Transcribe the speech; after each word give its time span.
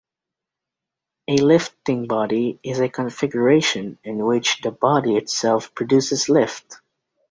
A 1.27 1.37
lifting 1.37 2.07
body 2.07 2.59
is 2.63 2.79
a 2.79 2.89
configuration 2.89 3.99
in 4.03 4.25
which 4.25 4.59
the 4.63 4.71
body 4.71 5.15
itself 5.15 5.75
produces 5.75 6.27
lift. 6.27 6.77